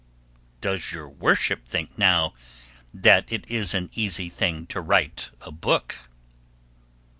Does 0.61 0.91
your 0.91 1.07
worship 1.07 1.67
think 1.67 1.95
now, 1.95 2.33
that 2.91 3.31
it 3.31 3.47
is 3.51 3.75
an 3.75 3.91
easy 3.93 4.29
thing 4.29 4.65
to 4.65 4.81
write 4.81 5.29
a 5.41 5.51
book? 5.51 5.95